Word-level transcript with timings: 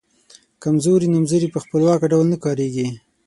کمزوري 0.63 1.07
نومځري 1.13 1.47
په 1.51 1.59
خپلواکه 1.63 2.05
ډول 2.11 2.25
نه 2.33 2.37
کاریږي. 2.43 2.87